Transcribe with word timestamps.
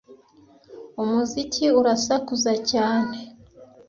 Umuziki 1.01 1.65
urasakuza 1.79 2.51
cyane 2.69 3.17